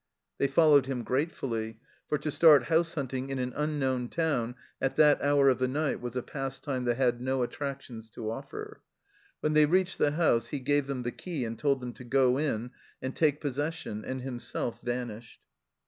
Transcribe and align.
They 0.39 0.47
followed 0.47 0.87
him 0.87 1.03
gratefully, 1.03 1.79
for 2.09 2.17
to 2.17 2.31
start 2.31 2.63
house 2.63 2.95
hunting 2.95 3.29
in 3.29 3.37
an 3.37 3.53
unknown 3.55 4.09
town 4.09 4.55
at 4.81 4.95
that 4.95 5.21
hour 5.21 5.47
of 5.47 5.59
the 5.59 5.67
night 5.67 6.01
was 6.01 6.15
a 6.15 6.23
pastime 6.23 6.85
that 6.85 6.97
had 6.97 7.21
no 7.21 7.43
attractions 7.43 8.09
to 8.15 8.31
offer. 8.31 8.81
When 9.41 9.53
they 9.53 9.67
reached 9.67 9.99
the 9.99 10.13
house, 10.13 10.47
he 10.47 10.57
gave 10.59 10.87
them 10.87 11.03
the 11.03 11.11
key 11.11 11.45
and 11.45 11.55
told 11.59 11.81
them 11.81 11.93
to 11.93 12.03
go 12.03 12.39
in 12.39 12.71
and 12.99 13.15
take 13.15 13.39
posses 13.41 13.75
sion, 13.75 14.03
and 14.03 14.23
himself 14.23 14.81
vanished. 14.81 15.39